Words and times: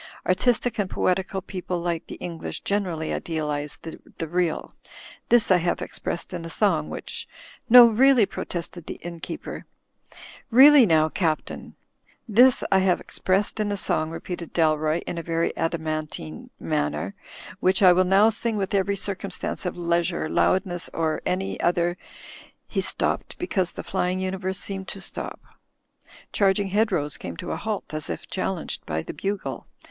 Artistic 0.25 0.79
and 0.79 0.89
poetical 0.89 1.43
people 1.43 1.79
like 1.79 2.07
the 2.07 2.15
English 2.15 2.61
generally 2.61 3.13
idealize 3.13 3.77
the 3.83 4.27
real. 4.27 4.73
This 5.29 5.51
I 5.51 5.57
have 5.57 5.79
ex 5.79 5.99
pressed 5.99 6.33
in 6.33 6.43
a 6.43 6.49
song, 6.49 6.89
which 6.89 7.27
—""No, 7.69 7.85
really," 7.85 8.25
protested 8.25 8.87
the 8.87 8.97
innkeeper, 9.03 9.67
"really 10.49 10.87
now. 10.87 11.07
Captain 11.07 11.75
—""This 12.39 12.63
I 12.71 12.79
have 12.79 12.99
expressed 12.99 13.59
in 13.59 13.71
a 13.71 13.77
song," 13.77 14.09
repeated 14.09 14.53
Dalroy, 14.55 15.03
in 15.05 15.19
an 15.19 15.51
adamantine 15.55 16.49
manner, 16.59 17.13
"which 17.59 17.83
I 17.83 17.93
will 17.93 18.03
now 18.03 18.31
sing 18.31 18.57
with 18.57 18.73
every 18.73 18.95
circumstance 18.95 19.67
of 19.67 19.77
leisure, 19.77 20.27
loudness, 20.27 20.89
or 20.95 21.21
any 21.27 21.59
other—" 21.61 21.95
He 22.67 22.81
stopped 22.81 23.37
because 23.37 23.71
the 23.71 23.83
flying 23.83 24.19
imiverse 24.19 24.55
seemed 24.57 24.87
to 24.87 24.99
stop. 24.99 25.39
Charging 26.33 26.69
hedgerows 26.69 27.17
came 27.17 27.37
to 27.37 27.51
a 27.51 27.55
halt, 27.55 27.93
as 27.93 28.09
if 28.09 28.27
chal 28.27 28.55
lenged 28.55 28.83
by 28.87 29.03
the 29.03 29.13
bugle. 29.13 29.67